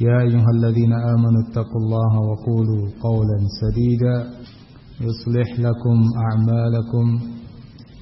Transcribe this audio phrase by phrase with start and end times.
[0.00, 4.16] يا أيها الذين آمنوا اتقوا الله وقولوا قولا سديدا
[5.00, 7.06] يصلح لكم أعمالكم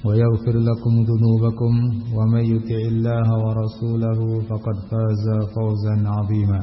[0.05, 1.73] ويغفر لكم ذنوبكم
[2.17, 6.59] ومن يطع الله ورسوله فقد فاز فوزا عظيما.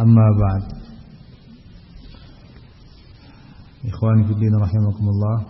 [0.00, 0.62] أما بعد.
[3.88, 5.46] إخواني في الدين رحمكم الله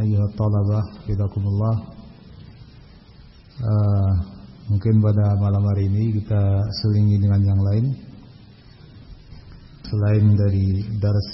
[0.00, 1.82] أيها الطلبة حفظكم الله.
[3.60, 4.31] uh,
[4.70, 6.42] Mungkin pada malam hari ini kita
[6.82, 7.86] selingi dengan yang lain.
[9.82, 11.28] Selain dari daras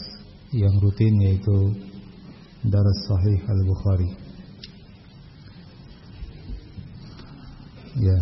[0.57, 1.57] yang rutin yaitu
[2.65, 4.11] Daras Sahih Al-Bukhari.
[8.01, 8.19] Ya.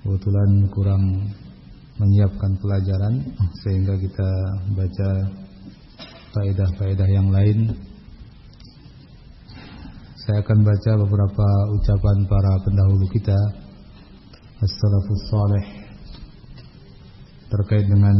[0.00, 1.04] Kebetulan kurang
[2.00, 3.20] menyiapkan pelajaran
[3.62, 4.30] Sehingga kita
[4.72, 5.10] baca
[6.32, 7.89] faedah-faedah yang lain
[10.30, 13.34] saya akan baca beberapa ucapan para pendahulu kita
[14.62, 15.26] As-salafus
[17.50, 18.14] terkait dengan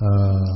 [0.00, 0.52] uh,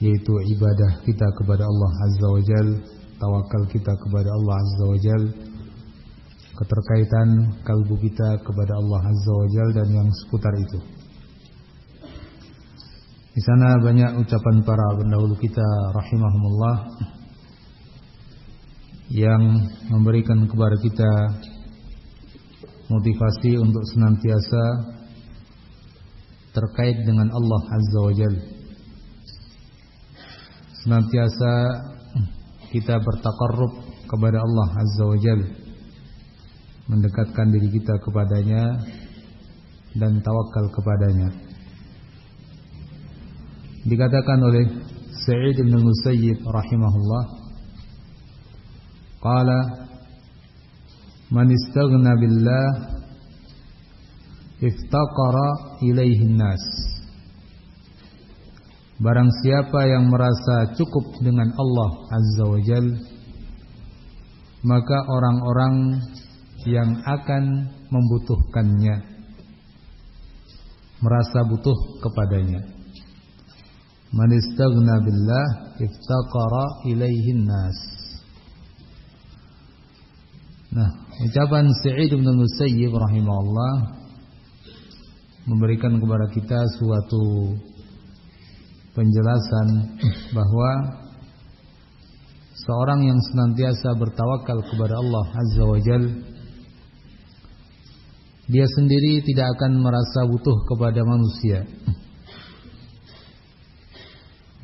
[0.00, 2.68] yaitu ibadah kita kepada Allah Azza wa Jal
[3.20, 5.22] tawakal kita kepada Allah Azza wa Jal
[6.56, 7.28] keterkaitan
[7.68, 10.93] kalbu kita kepada Allah Azza wa Jal dan yang seputar itu
[13.34, 16.76] di sana banyak ucapan para pendahulu kita rahimahumullah
[19.10, 19.42] yang
[19.90, 21.12] memberikan kepada kita
[22.94, 24.62] motivasi untuk senantiasa
[26.54, 28.34] terkait dengan Allah Azza wa Jal.
[30.86, 31.52] Senantiasa
[32.70, 33.82] kita bertakarrub
[34.14, 35.42] kepada Allah Azza wa Jal.
[36.86, 38.78] Mendekatkan diri kita kepadanya
[39.98, 41.43] dan tawakal kepadanya.
[43.84, 44.64] Dikatakan oleh
[45.12, 47.24] Sa'id bin Musayyib rahimahullah
[49.20, 49.60] Qala
[51.28, 52.68] Man istaghna billah
[54.64, 56.64] Iftaqara ilaihin nas
[59.04, 62.88] Barang siapa yang merasa cukup dengan Allah Azza wa Jal
[64.64, 66.00] Maka orang-orang
[66.64, 68.96] yang akan membutuhkannya
[71.04, 72.73] Merasa butuh kepadanya
[74.14, 75.46] Man istaghna billah
[75.82, 77.78] iftaqara ilaihin nas.
[80.70, 80.90] Nah,
[81.26, 83.74] ucapan Sa'id bin Musayyib rahimahullah
[85.50, 87.58] memberikan kepada kita suatu
[88.94, 89.98] penjelasan
[90.38, 90.70] bahwa
[92.54, 96.04] seorang yang senantiasa bertawakal kepada Allah Azza wa Jal
[98.46, 101.66] dia sendiri tidak akan merasa butuh kepada manusia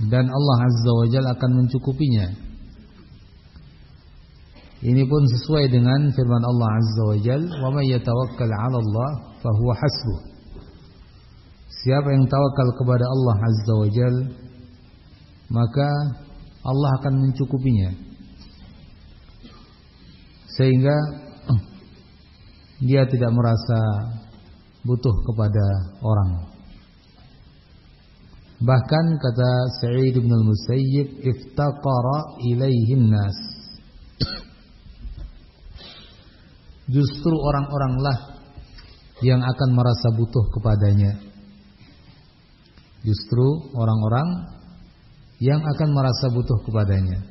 [0.09, 2.27] dan Allah Azza wa Jalla akan mencukupinya.
[4.81, 9.11] Ini pun sesuai dengan firman Allah Azza wa Jalla, "Wa may yatawakkal 'ala Allah
[9.45, 10.21] fa huwa hasbuh."
[11.85, 14.25] Siapa yang tawakal kepada Allah Azza wa Jalla,
[15.53, 15.89] maka
[16.65, 17.91] Allah akan mencukupinya.
[20.57, 20.97] Sehingga
[22.89, 23.79] dia tidak merasa
[24.81, 25.65] butuh kepada
[26.01, 26.50] orang.
[28.61, 33.39] Bahkan kata Sa'id bin al-Musayyib iftaqara ilaihin nas.
[36.93, 38.37] Justru orang-oranglah
[39.25, 41.13] yang akan merasa butuh kepadanya.
[43.01, 44.29] Justru orang-orang
[45.41, 47.25] yang akan merasa butuh kepadanya.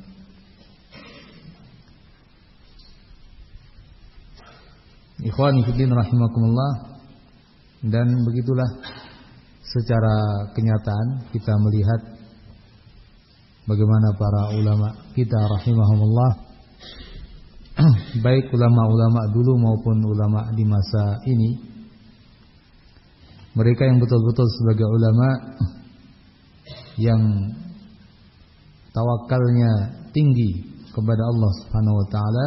[5.20, 6.72] Ikhwani fillah rahimakumullah
[7.86, 8.66] dan begitulah
[9.70, 12.00] secara kenyataan kita melihat
[13.70, 16.32] bagaimana para ulama kita rahimahumullah.
[18.26, 21.50] Baik ulama-ulama dulu maupun ulama di masa ini.
[23.54, 25.28] Mereka yang betul-betul sebagai ulama
[27.06, 27.22] yang
[28.90, 32.46] tawakalnya tinggi kepada Allah Subhanahu wa taala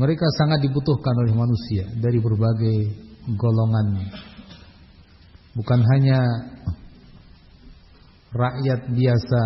[0.00, 2.76] mereka sangat dibutuhkan oleh manusia dari berbagai
[3.36, 4.00] golongan
[5.56, 6.20] bukan hanya
[8.30, 9.42] rakyat biasa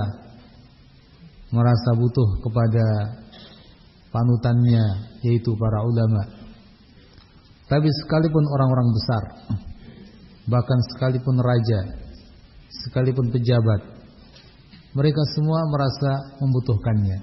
[1.54, 2.86] merasa butuh kepada
[4.12, 4.84] panutannya
[5.24, 6.22] yaitu para ulama.
[7.64, 9.22] Tapi sekalipun orang-orang besar
[10.44, 11.80] bahkan sekalipun raja
[12.84, 13.80] sekalipun pejabat
[14.94, 17.18] mereka semua merasa membutuhkannya.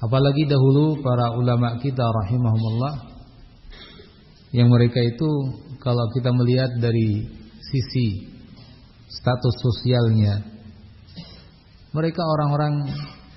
[0.00, 3.09] Apalagi dahulu para ulama kita rahimahumullah
[4.50, 5.30] yang mereka itu
[5.78, 7.26] kalau kita melihat dari
[7.60, 8.26] sisi
[9.10, 10.60] status sosialnya
[11.90, 12.86] mereka orang-orang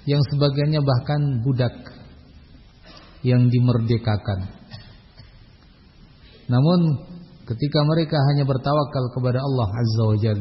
[0.06, 1.74] yang sebagiannya bahkan budak
[3.26, 4.52] yang dimerdekakan.
[6.52, 6.80] Namun
[7.48, 10.40] ketika mereka hanya bertawakal kepada Allah Azza wa Jal,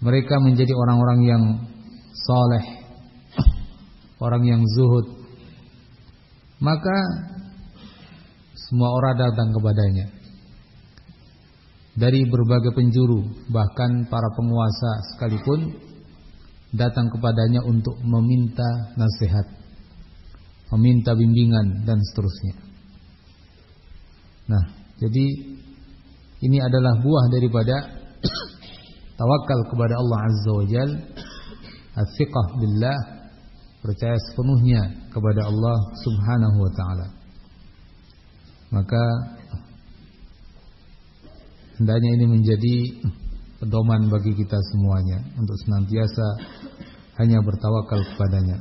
[0.00, 1.44] mereka menjadi orang-orang yang
[2.18, 2.66] saleh,
[4.18, 5.06] orang yang zuhud.
[6.58, 6.96] Maka
[8.68, 10.24] semua orang datang kepadanya
[11.94, 13.22] dari berbagai penjuru,
[13.54, 15.78] bahkan para penguasa sekalipun
[16.74, 18.66] datang kepadanya untuk meminta
[18.98, 19.46] nasihat,
[20.74, 22.54] meminta bimbingan dan seterusnya.
[24.50, 24.64] Nah,
[24.98, 25.26] jadi
[26.42, 27.76] ini adalah buah daripada
[29.18, 30.90] tawakal kepada Allah Azza wa Jal,
[32.58, 32.98] billah,
[33.86, 34.82] percaya sepenuhnya
[35.14, 37.23] kepada Allah Subhanahu wa taala.
[38.74, 39.02] Maka
[41.78, 42.76] hendaknya ini menjadi
[43.62, 46.26] pedoman bagi kita semuanya untuk senantiasa
[47.22, 48.58] hanya bertawakal kepadanya.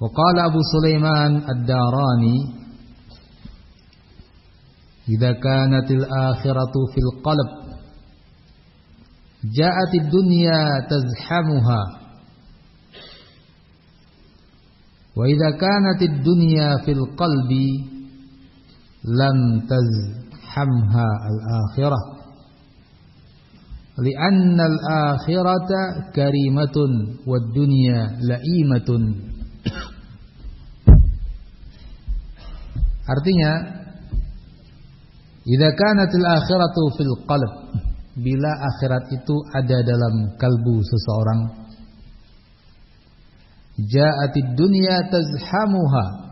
[0.00, 2.58] Waqala Abu Sulaiman Ad-Darani
[5.08, 7.50] Idza kanatil akhiratu fil qalb
[9.48, 11.97] ja'atid dunya tazhamuha
[15.18, 17.98] wa idza kanatid dunya fil qalbi
[19.02, 22.04] lam tazhamha al-akhirah.
[23.98, 29.02] Li'anna al-akhirata karimatun wad dunya la'imatun.
[33.08, 33.52] Artinya
[35.42, 37.52] idza kanatil akhiratu fil qalb
[38.22, 41.57] bila akhirat itu ada dalam kalbu seseorang
[43.78, 46.28] ja'atid dunya tazhamuha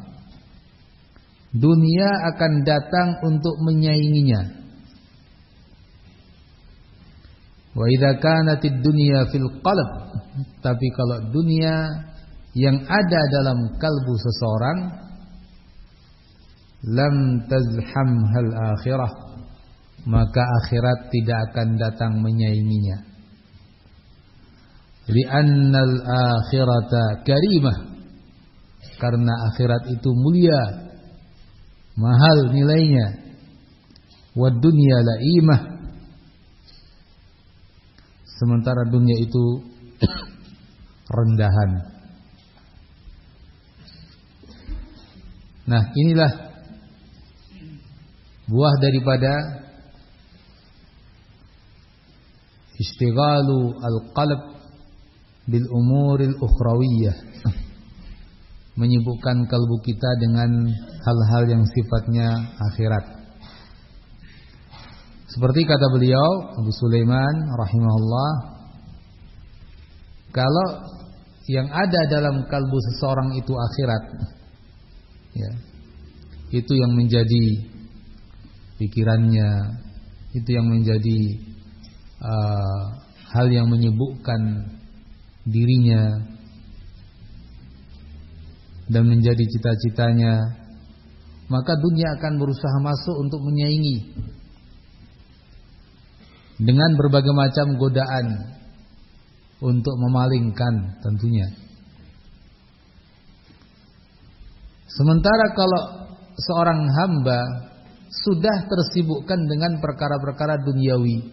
[1.57, 4.67] dunia akan datang untuk menyainginya.
[7.77, 9.91] Wa idza kanatid dunya fil qalb,
[10.65, 12.05] tapi kalau dunia
[12.57, 14.79] yang ada dalam kalbu seseorang
[16.89, 17.17] lam
[17.53, 19.13] tazham hal akhirah,
[20.09, 23.16] maka akhirat tidak akan datang menyainginya.
[25.07, 27.79] Li'annal akhirata karimah.
[28.99, 30.91] Karena akhirat itu mulia.
[31.95, 33.23] Mahal nilainya.
[34.35, 35.63] Wa dunya laimah.
[38.37, 39.45] Sementara dunia itu
[41.17, 41.71] rendahan.
[45.67, 46.33] Nah inilah
[48.47, 49.33] buah daripada
[52.79, 54.56] istighalu al-qalb
[55.47, 57.17] bil umuril ukhrawiyah
[58.77, 60.53] menyibukkan kalbu kita dengan
[61.01, 62.29] hal-hal yang sifatnya
[62.71, 63.05] akhirat.
[65.33, 68.33] Seperti kata beliau Abu Sulaiman rahimahullah,
[70.33, 70.69] kalau
[71.49, 74.05] yang ada dalam kalbu seseorang itu akhirat,
[75.37, 75.51] ya,
[76.53, 77.45] itu yang menjadi
[78.77, 79.51] pikirannya,
[80.37, 81.21] itu yang menjadi
[82.21, 82.83] uh,
[83.33, 84.41] hal yang menyibukkan
[85.47, 86.27] dirinya
[88.87, 90.35] dan menjadi cita-citanya,
[91.47, 93.99] maka dunia akan berusaha masuk untuk menyaingi
[96.59, 98.27] dengan berbagai macam godaan
[99.63, 101.49] untuk memalingkan tentunya.
[104.87, 105.83] Sementara kalau
[106.37, 107.41] seorang hamba
[108.25, 111.27] sudah tersibukkan dengan perkara-perkara duniawi,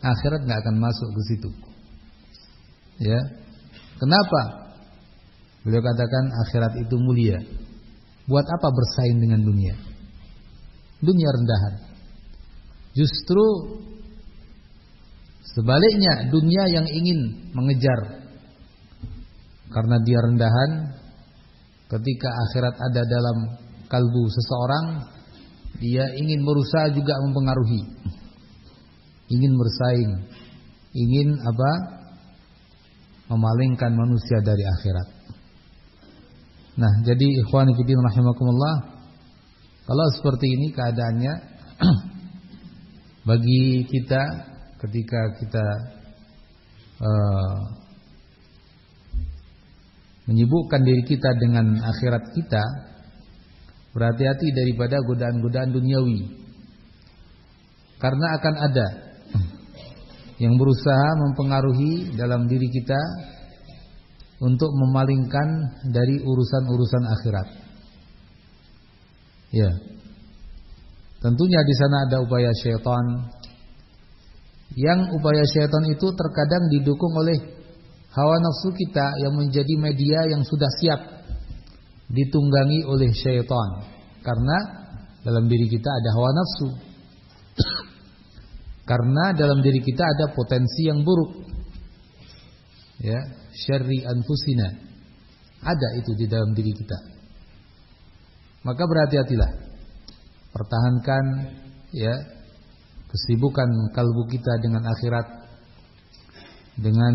[0.00, 1.73] akhirat nggak akan masuk ke situ.
[3.02, 3.20] Ya,
[3.98, 4.70] kenapa?
[5.64, 7.38] Beliau katakan akhirat itu mulia.
[8.28, 9.74] Buat apa bersaing dengan dunia?
[11.00, 11.74] Dunia rendahan.
[12.94, 13.42] Justru
[15.54, 18.26] Sebaliknya dunia yang ingin mengejar
[19.70, 20.70] karena dia rendahan
[21.94, 23.38] ketika akhirat ada dalam
[23.86, 24.86] kalbu seseorang
[25.78, 27.82] dia ingin berusaha juga mempengaruhi
[29.30, 30.10] ingin bersaing
[30.90, 31.93] ingin apa
[33.30, 35.08] memalingkan manusia dari akhirat
[36.74, 38.76] nah jadi ikhwan fillah rahimakumullah
[39.84, 41.34] kalau seperti ini keadaannya
[43.28, 44.22] bagi kita
[44.80, 45.66] ketika kita
[47.00, 47.84] uh,
[50.24, 52.64] menyibukkan diri kita dengan akhirat kita,
[53.92, 56.20] berhati-hati daripada godaan-godaan duniawi.
[58.00, 58.86] Karena akan ada
[60.42, 62.98] yang berusaha mempengaruhi dalam diri kita
[64.42, 67.48] untuk memalingkan dari urusan-urusan akhirat.
[69.54, 69.70] Ya.
[71.22, 73.30] Tentunya di sana ada upaya syaitan.
[74.74, 77.38] Yang upaya syaitan itu terkadang didukung oleh
[78.10, 81.00] hawa nafsu kita yang menjadi media yang sudah siap
[82.10, 83.70] ditunggangi oleh syaitan
[84.22, 84.56] karena
[85.26, 86.68] dalam diri kita ada hawa nafsu
[88.84, 91.48] karena dalam diri kita ada potensi yang buruk.
[93.00, 93.20] Ya
[93.64, 94.68] syarri anfusina.
[95.64, 96.98] Ada itu di dalam diri kita.
[98.68, 99.50] Maka berhati-hatilah.
[100.52, 101.24] Pertahankan
[101.96, 102.14] ya
[103.08, 105.26] kesibukan kalbu kita dengan akhirat.
[106.74, 107.14] Dengan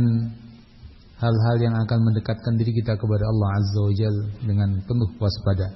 [1.20, 4.16] hal-hal yang akan mendekatkan diri kita kepada Allah Azza wa Jal
[4.48, 5.68] dengan penuh waspada.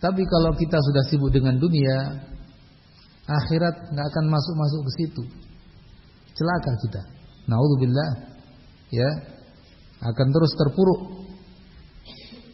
[0.00, 2.24] Tapi kalau kita sudah sibuk dengan dunia,
[3.30, 5.22] akhirat nggak akan masuk-masuk ke situ.
[6.34, 7.02] Celaka kita.
[7.46, 8.10] Nauzubillah.
[8.90, 9.10] Ya.
[10.02, 11.30] Akan terus terpuruk.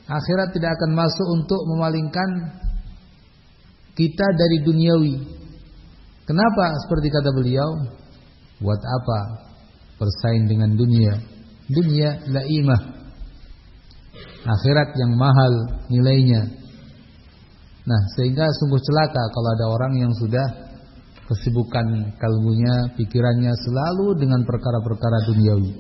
[0.07, 2.31] Akhirat tidak akan masuk untuk memalingkan
[3.97, 5.15] kita dari duniawi.
[6.29, 7.71] Kenapa seperti kata beliau?
[8.61, 9.19] Buat apa
[9.99, 11.37] bersaing dengan dunia?
[11.67, 12.83] dunia laimah
[14.47, 15.53] akhirat yang mahal
[15.91, 16.47] nilainya
[17.87, 20.47] nah sehingga sungguh celaka kalau ada orang yang sudah
[21.32, 25.72] kesibukan kalbunya pikirannya selalu dengan perkara-perkara duniawi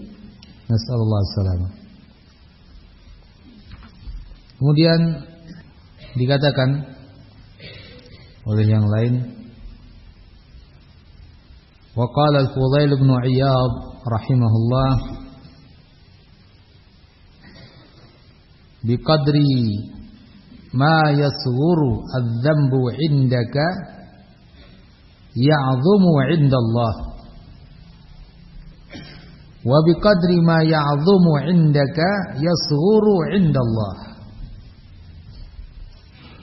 [0.72, 1.72] nasallallahu alaihi
[4.62, 5.00] kemudian
[6.16, 6.70] dikatakan
[8.48, 9.38] oleh yang lain
[11.92, 13.74] وقال الفضيل بن عياض
[14.08, 14.92] رحمه الله
[18.82, 19.94] biqadri
[20.74, 23.66] ma yasghuru adz-dzambu 'indaka
[25.37, 26.95] ya'dhumu 'indallah
[29.69, 33.95] wa biqadri ma ya'dhumu 'indaka yasghuru 'indallah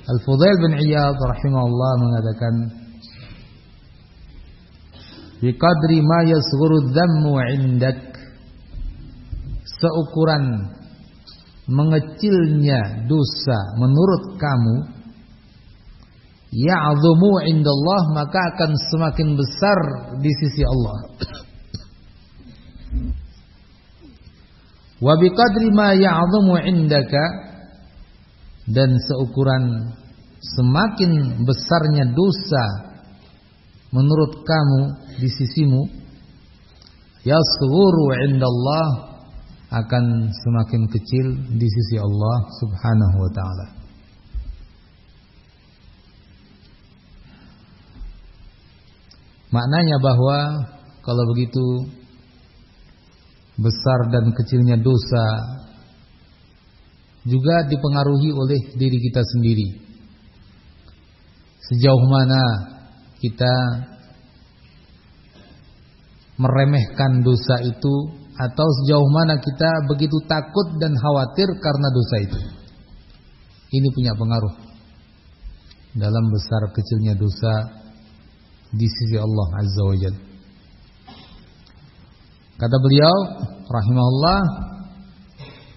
[0.03, 2.55] Al-Fudail bin Iyad rahimahullah mengatakan
[5.41, 7.99] biqadri ma yasghuru adz-dzammu 'indak
[9.81, 10.69] seukuran
[11.67, 14.92] mengecilnya dosa menurut kamu
[16.53, 19.79] ya'dhumu indallah maka akan semakin besar
[20.21, 20.97] di sisi Allah
[25.01, 27.25] wa biqadri ma ya'dhumu indaka
[28.69, 29.97] dan seukuran
[30.55, 32.65] semakin besarnya dosa
[33.89, 34.81] menurut kamu
[35.17, 35.81] di sisimu
[37.25, 39.13] yasghuru indallah
[39.73, 43.65] akan semakin kecil di sisi Allah Subhanahu wa taala.
[49.53, 50.37] Maknanya bahwa
[51.05, 51.93] kalau begitu
[53.53, 55.25] besar dan kecilnya dosa
[57.29, 59.67] juga dipengaruhi oleh diri kita sendiri.
[61.69, 62.43] Sejauh mana
[63.21, 63.53] kita
[66.41, 67.95] meremehkan dosa itu
[68.33, 72.39] atau sejauh mana kita begitu takut dan khawatir karena dosa itu.
[73.69, 74.53] Ini punya pengaruh
[75.93, 77.82] dalam besar kecilnya dosa
[78.73, 80.21] di sisi Allah Azza wa Jalla.
[82.57, 83.17] Kata beliau
[83.69, 84.41] rahimahullah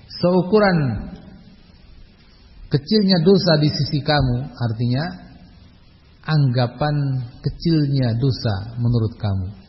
[0.09, 0.79] seukuran
[2.73, 5.05] kecilnya dosa di sisi kamu artinya
[6.27, 6.97] anggapan
[7.45, 9.67] kecilnya dosa menurut kamu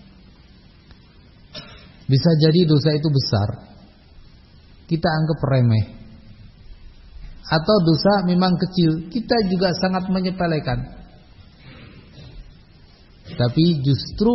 [2.08, 3.50] bisa jadi dosa itu besar.
[4.88, 5.86] Kita anggap remeh.
[7.48, 10.97] Atau dosa memang kecil, kita juga sangat menyepelekan.
[13.38, 14.34] Tapi justru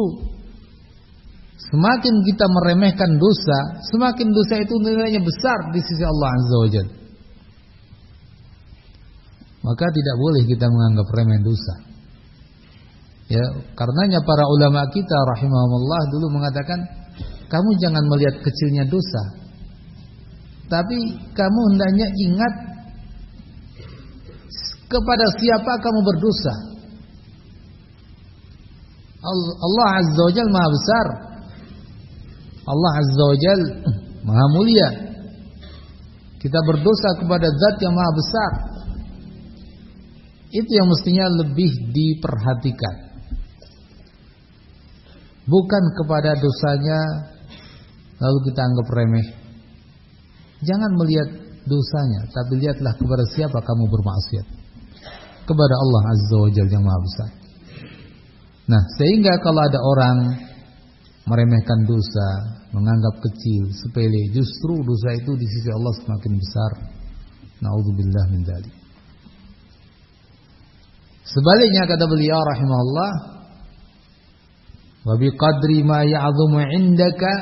[1.59, 6.94] semakin kita meremehkan dosa, semakin dosa itu nilainya besar di sisi Allah Azza wa Jalla.
[9.62, 11.75] Maka tidak boleh kita menganggap remeh dosa.
[13.30, 13.44] Ya,
[13.78, 16.78] karenanya para ulama kita rahimahumullah dulu mengatakan,
[17.47, 19.23] kamu jangan melihat kecilnya dosa.
[20.66, 20.99] Tapi
[21.30, 22.54] kamu hendaknya ingat
[24.90, 26.72] kepada siapa kamu berdosa.
[29.23, 31.07] Allah Azza wa Jal Maha besar.
[32.67, 33.62] Allah Azza wa Jal
[34.26, 34.91] Maha mulia.
[36.43, 38.52] Kita berdosa kepada zat yang maha besar.
[40.50, 42.95] Itu yang mestinya lebih diperhatikan.
[45.47, 47.31] Bukan kepada dosanya
[48.19, 49.29] lalu kita anggap remeh.
[50.67, 51.31] Jangan melihat
[51.67, 54.47] dosanya, tapi lihatlah kepada siapa kamu bermaksiat.
[55.47, 57.42] Kepada Allah Azza wa Jalla yang Maha Besar.
[58.71, 60.19] Nah, sehingga kalau ada orang
[61.26, 62.28] meremehkan dosa,
[62.75, 66.71] menganggap kecil, sepele, justru dosa itu di sisi Allah semakin besar.
[67.62, 68.75] Nauzubillah min dzalik.
[71.23, 73.12] Sebaliknya kata beliau rahimahullah,
[75.07, 77.33] "Wa biqadri ma ya'dhumu 'indaka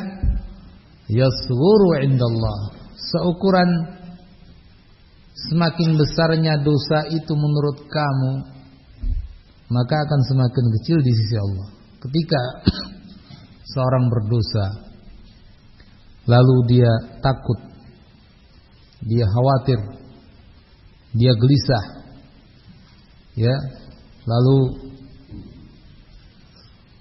[1.09, 3.71] yasghuru 'indallah." Seukuran
[5.49, 8.33] semakin besarnya dosa itu menurut kamu,
[9.71, 11.69] maka akan semakin kecil di sisi Allah.
[12.03, 12.41] Ketika
[13.73, 14.67] seorang berdosa
[16.27, 16.91] lalu dia
[17.23, 17.59] takut
[19.01, 19.81] dia khawatir
[21.17, 21.85] dia gelisah
[23.39, 23.55] ya
[24.29, 24.59] lalu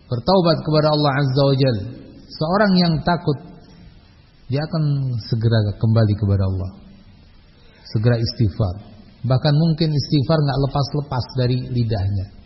[0.07, 1.85] bertaubat kepada Allah Azza wa Jalla
[2.31, 3.37] seorang yang takut
[4.49, 6.71] dia akan segera kembali kepada Allah.
[7.85, 8.81] Segera istighfar.
[9.21, 12.38] Bahkan mungkin istighfar nggak lepas-lepas dari lidahnya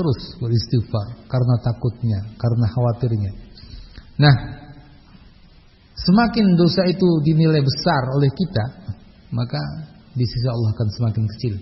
[0.00, 3.32] terus beristighfar karena takutnya, karena khawatirnya.
[4.16, 4.34] Nah,
[5.92, 8.64] semakin dosa itu dinilai besar oleh kita,
[9.28, 9.60] maka
[10.16, 11.54] di sisi Allah akan semakin kecil.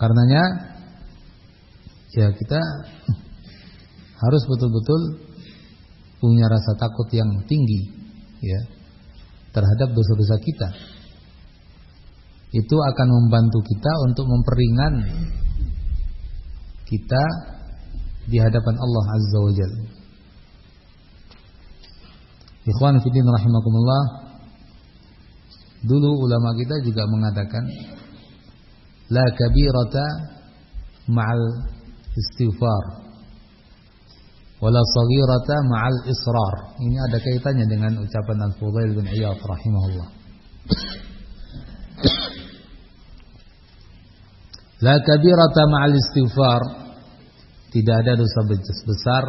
[0.00, 0.42] Karenanya
[2.16, 2.60] ya kita
[4.24, 5.02] harus betul-betul
[6.16, 7.92] punya rasa takut yang tinggi
[8.40, 8.60] ya
[9.52, 10.68] terhadap dosa-dosa kita
[12.52, 14.92] itu akan membantu kita untuk memperingan
[16.92, 17.24] kita
[18.28, 19.82] di hadapan Allah Azza wa Jalla.
[22.68, 24.02] Ikhwan fillah rahimakumullah.
[25.82, 27.64] Dulu ulama kita juga mengatakan
[29.10, 30.06] la kabirata
[31.10, 31.42] ma'al
[32.14, 33.02] istighfar
[34.62, 36.54] wala saghirata ma'al israr.
[36.78, 40.08] Ini ada kaitannya dengan ucapan Al-Fudail bin Iyad rahimahullah.
[44.82, 46.62] La kabirata ma'al istighfar.
[47.72, 48.40] Tidak ada dosa
[48.84, 49.24] besar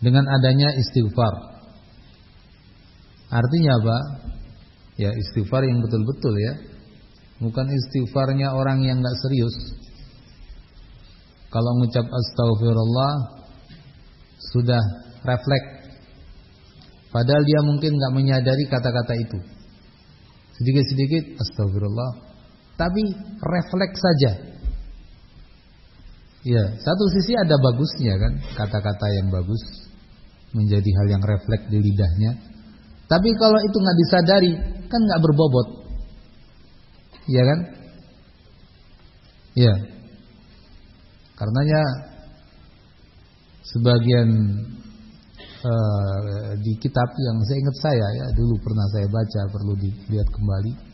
[0.00, 1.34] dengan adanya istighfar.
[3.28, 3.98] Artinya apa?
[4.96, 6.54] Ya istighfar yang betul-betul ya.
[7.42, 9.56] Bukan istighfarnya orang yang nggak serius.
[11.50, 13.12] Kalau mengucap astagfirullah
[14.54, 14.82] sudah
[15.26, 15.90] refleks.
[17.10, 19.38] Padahal dia mungkin nggak menyadari kata-kata itu.
[20.54, 22.23] Sedikit-sedikit astagfirullah
[22.74, 23.02] tapi
[23.38, 24.32] refleks saja.
[26.44, 29.62] Ya, satu sisi ada bagusnya kan, kata-kata yang bagus
[30.52, 32.36] menjadi hal yang refleks di lidahnya.
[33.08, 34.52] Tapi kalau itu nggak disadari,
[34.92, 35.68] kan nggak berbobot,
[37.32, 37.60] ya kan?
[39.54, 39.74] Ya,
[41.38, 41.80] karenanya
[43.64, 44.28] sebagian
[45.64, 50.93] uh, di kitab yang saya ingat saya ya dulu pernah saya baca perlu dilihat kembali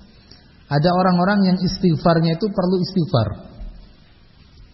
[0.71, 3.29] ada orang-orang yang istighfarnya itu perlu istighfar.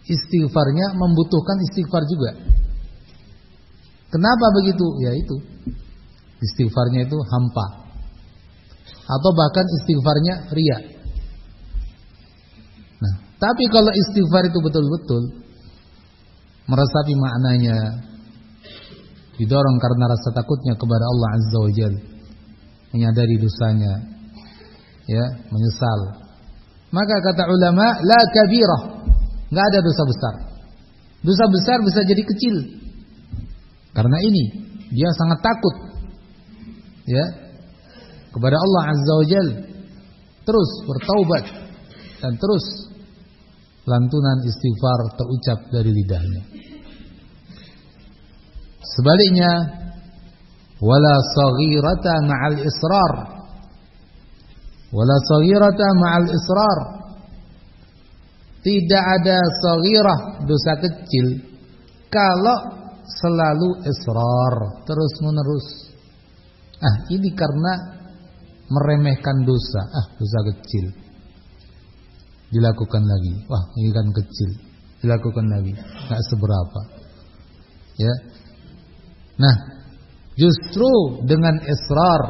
[0.05, 2.31] Istighfarnya membutuhkan istighfar juga.
[4.13, 4.87] Kenapa begitu?
[5.01, 5.37] Ya itu.
[6.37, 7.89] Istighfarnya itu hampa.
[9.09, 10.79] Atau bahkan istighfarnya ria.
[13.01, 15.23] Nah, tapi kalau istighfar itu betul-betul
[16.69, 18.05] meresapi maknanya,
[19.41, 22.03] didorong karena rasa takutnya kepada Allah Azza wa Jalla,
[22.93, 24.16] menyadari dosanya,
[25.07, 26.01] ya menyesal.
[26.90, 28.83] Maka kata ulama la kabirah,
[29.51, 30.35] nggak ada dosa besar.
[31.23, 32.57] Dosa besar bisa jadi kecil.
[33.90, 34.45] Karena ini
[34.95, 35.75] dia sangat takut
[37.09, 37.25] ya
[38.31, 39.49] kepada Allah Azza wa Jal.
[40.47, 41.45] Terus bertaubat
[42.23, 42.64] dan terus
[43.87, 46.42] lantunan istighfar terucap dari lidahnya.
[48.95, 49.53] Sebaliknya
[50.79, 53.36] wala saghirata ma'al israr
[54.94, 56.79] Wala saghirata ma'al israr.
[58.62, 61.27] Tidak ada saghirah dosa kecil
[62.11, 62.59] kalau
[63.07, 65.66] selalu israr terus menerus.
[66.83, 67.72] Ah, ini karena
[68.66, 69.83] meremehkan dosa.
[69.87, 70.87] Ah, dosa kecil.
[72.46, 73.42] dilakukan lagi.
[73.51, 74.51] Wah, ini kan kecil.
[75.03, 76.81] Dilakukan lagi, nggak seberapa.
[77.99, 78.14] Ya.
[79.37, 79.57] Nah,
[80.38, 82.22] justru dengan israr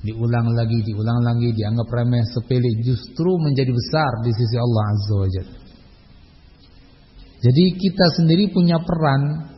[0.00, 5.28] diulang lagi, diulang lagi, dianggap remeh, sepele, justru menjadi besar di sisi Allah Azza wa.
[7.40, 9.48] Jadi kita sendiri punya peran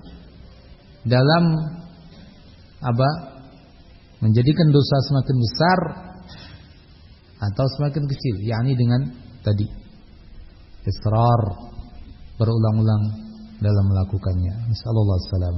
[1.07, 1.45] dalam
[2.83, 3.11] apa?
[4.23, 5.79] Menjadikan dosa semakin besar
[7.43, 9.11] atau semakin kecil, yakni dengan
[9.43, 9.67] tadi
[10.87, 11.43] israr
[12.39, 13.03] berulang-ulang
[13.59, 14.55] dalam melakukannya.
[14.71, 15.57] Masyaallah salam.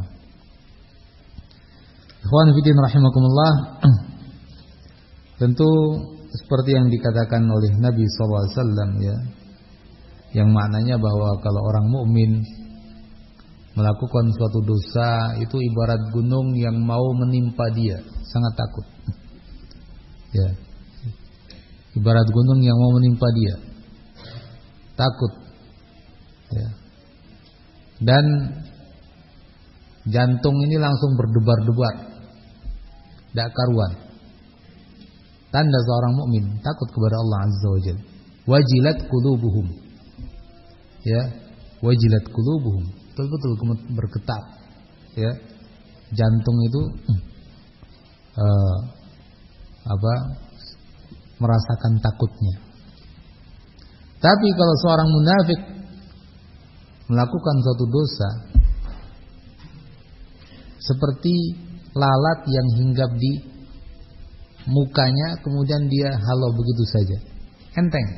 [2.24, 3.52] Ikhwan fillah rahimakumullah.
[5.34, 5.70] Tentu
[6.30, 9.16] seperti yang dikatakan oleh Nabi SAW ya,
[10.34, 12.30] yang maknanya bahwa kalau orang mukmin
[13.74, 17.98] melakukan suatu dosa itu ibarat gunung yang mau menimpa dia,
[18.30, 18.86] sangat takut.
[20.34, 20.48] Ya.
[21.94, 23.54] Ibarat gunung yang mau menimpa dia.
[24.98, 25.32] Takut.
[26.50, 26.68] Ya.
[28.02, 28.24] Dan
[30.10, 31.94] jantung ini langsung berdebar-debar.
[33.30, 34.03] Tidak karuan.
[35.54, 38.02] Tanda seorang mukmin takut kepada Allah Azza wa Jalla.
[38.50, 39.66] Wajilat qulubuhum.
[41.06, 41.22] Ya,
[41.78, 42.82] wajilat qulubuhum.
[43.14, 43.52] Betul-betul
[43.94, 44.42] bergetar.
[45.14, 45.30] Ya.
[46.10, 46.82] Jantung itu
[48.34, 48.78] uh,
[49.86, 50.14] apa?
[51.34, 52.54] merasakan takutnya.
[54.22, 55.60] Tapi kalau seorang munafik
[57.10, 58.30] melakukan suatu dosa
[60.80, 61.34] seperti
[61.92, 63.53] lalat yang hinggap di
[64.68, 67.16] mukanya kemudian dia halau begitu saja.
[67.74, 68.08] Enteng.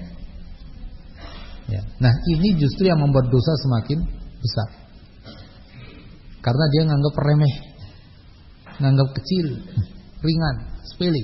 [1.66, 1.82] Ya.
[1.98, 3.98] Nah, ini justru yang membuat dosa semakin
[4.38, 4.68] besar.
[6.38, 7.54] Karena dia nganggap remeh,
[8.78, 9.46] nganggap kecil,
[10.22, 10.56] ringan,
[10.86, 11.22] sepele.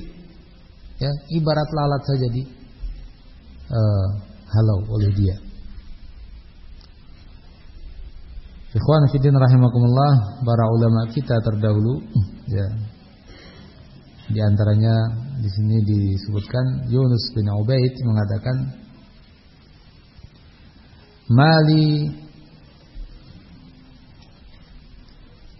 [0.98, 2.42] Ya, ibarat lalat saja di
[3.70, 4.08] uh,
[4.50, 5.36] halau oleh dia.
[8.72, 12.00] Ikhwan fillah rahimakumullah, para ulama kita terdahulu
[12.48, 12.66] ya.
[14.32, 14.94] Di antaranya
[15.44, 18.56] di sini disebutkan Yunus bin Ubaid mengatakan
[21.28, 22.08] Mali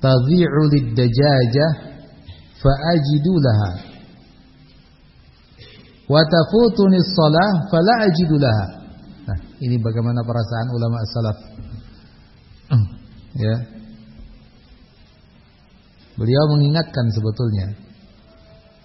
[0.00, 1.70] tadhi'u lid-dajajah
[2.64, 3.72] fa ajidu laha
[6.08, 8.66] wa tafutuni shalah fala ajidu laha.
[9.28, 11.38] Nah, ini bagaimana perasaan ulama salaf
[13.44, 13.56] ya.
[16.16, 17.81] Beliau mengingatkan sebetulnya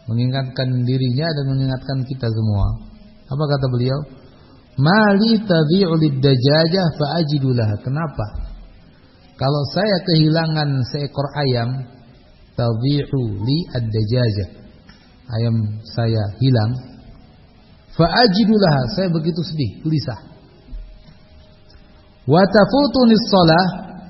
[0.08, 2.66] mengingatkan dirinya dan mengingatkan kita semua.
[3.28, 4.00] Apa kata beliau?
[4.80, 7.70] Mali tadhi'u lid-dajajah fa ajidulah.
[7.84, 8.26] Kenapa?
[9.38, 11.70] Kalau saya kehilangan seekor ayam,
[12.56, 14.50] tadhi'u li ad-dajajah.
[15.28, 15.56] Ayam
[15.92, 16.72] saya hilang.
[17.94, 18.76] Fa ajidulah.
[18.96, 20.20] Saya begitu sedih, gelisah.
[22.28, 23.66] Wa tafutuni shalah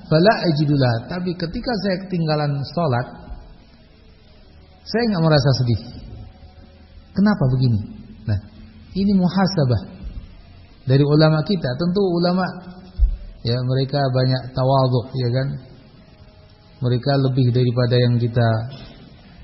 [0.06, 1.10] fala ajidulah.
[1.10, 3.27] Tapi ketika saya ketinggalan salat,
[4.88, 5.80] saya nggak merasa sedih.
[7.12, 7.80] Kenapa begini?
[8.24, 8.38] Nah,
[8.96, 9.82] ini muhasabah
[10.88, 11.76] dari ulama kita.
[11.76, 12.44] Tentu ulama
[13.44, 15.48] ya mereka banyak tawadhu ya kan.
[16.78, 18.48] Mereka lebih daripada yang kita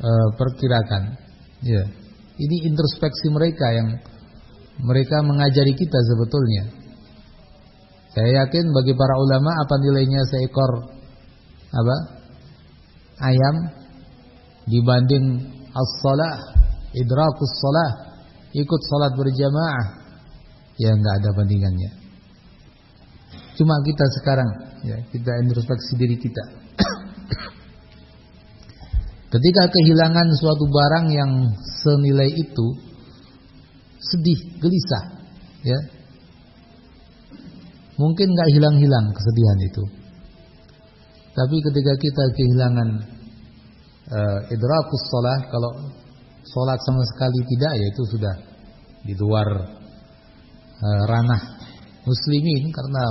[0.00, 1.18] uh, perkirakan.
[1.66, 1.82] Ya.
[2.34, 3.88] Ini introspeksi mereka yang
[4.80, 6.64] mereka mengajari kita sebetulnya.
[8.14, 10.72] Saya yakin bagi para ulama apa nilainya seekor
[11.74, 11.96] apa?
[13.14, 13.83] ayam
[14.68, 15.26] dibanding
[15.72, 16.54] as-salah,
[16.94, 17.90] idrakus salah,
[18.54, 19.84] ikut salat berjamaah
[20.78, 21.90] ya enggak ada bandingannya.
[23.54, 24.50] Cuma kita sekarang
[24.82, 26.44] ya, kita introspeksi diri kita.
[29.34, 31.32] Ketika kehilangan suatu barang yang
[31.82, 32.66] senilai itu
[34.02, 35.04] sedih, gelisah,
[35.62, 35.78] ya
[37.94, 39.84] Mungkin nggak hilang-hilang kesedihan itu.
[41.34, 42.88] Tapi ketika kita kehilangan
[44.10, 45.70] uh, idrakus sholat, kalau
[46.44, 48.34] sholat sama sekali tidak, ya itu sudah
[49.04, 49.48] di luar
[50.80, 51.42] uh, ranah
[52.04, 53.02] muslimin karena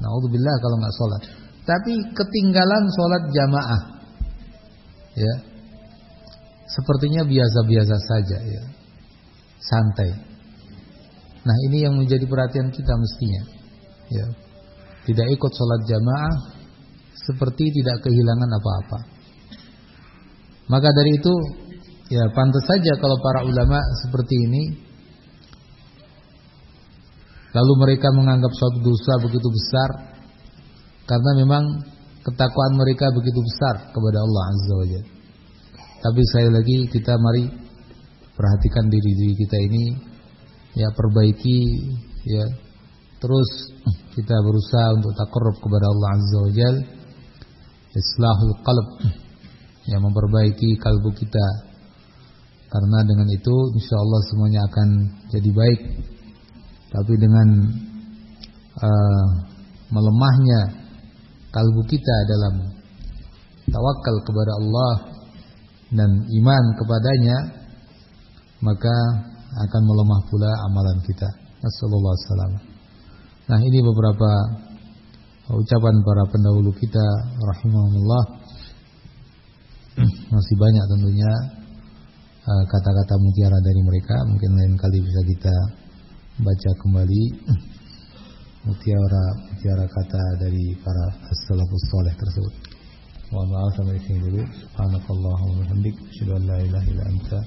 [0.00, 1.22] naudzubillah kalau nggak sholat.
[1.66, 3.82] Tapi ketinggalan sholat jamaah,
[5.18, 5.34] ya,
[6.70, 8.62] sepertinya biasa-biasa saja, ya,
[9.58, 10.10] santai.
[11.46, 13.42] Nah ini yang menjadi perhatian kita mestinya
[14.10, 14.26] ya,
[15.06, 16.34] tidak ikut sholat jamaah
[17.14, 18.98] seperti tidak kehilangan apa-apa.
[20.66, 21.34] Maka dari itu
[22.10, 24.62] ya pantas saja kalau para ulama seperti ini
[27.54, 29.90] lalu mereka menganggap suatu dosa begitu besar
[31.06, 31.64] karena memang
[32.26, 35.10] ketakwaan mereka begitu besar kepada Allah Azza wa Jalla.
[35.96, 37.46] Tapi saya lagi kita mari
[38.34, 39.84] perhatikan diri diri kita ini
[40.76, 41.58] ya perbaiki
[42.26, 42.44] ya
[43.16, 43.48] terus
[44.12, 46.76] kita berusaha untuk takarrub kepada Allah Azza wa Jal
[47.96, 48.88] islahul qalb
[49.86, 51.46] yang memperbaiki kalbu kita.
[52.66, 54.88] Karena dengan itu insya Allah semuanya akan
[55.30, 55.80] jadi baik.
[56.90, 57.48] Tapi dengan
[58.82, 59.28] uh,
[59.90, 60.60] melemahnya
[61.54, 62.54] kalbu kita dalam
[63.70, 64.92] tawakal kepada Allah
[65.94, 67.38] dan iman kepadanya
[68.66, 68.96] maka
[69.56, 71.28] akan melemah pula amalan kita.
[71.62, 72.76] Assalamualaikum
[73.46, 74.30] Nah ini beberapa
[75.54, 77.06] ucapan para pendahulu kita
[77.38, 78.35] rahimahullah
[80.32, 81.32] masih banyak tentunya
[82.44, 85.56] uh, kata-kata mutiara dari mereka mungkin lain kali bisa kita
[86.44, 87.22] baca kembali
[88.68, 91.06] mutiara mutiara kata dari para
[91.48, 92.54] salafus saleh tersebut.
[93.26, 94.42] Mohon maaf sampai sini dulu.
[94.54, 97.38] Subhanakallahumma wa bihamdik, asyhadu an la ilaha illa anta,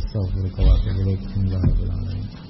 [0.00, 2.43] astaghfiruka wa atubu ilaik.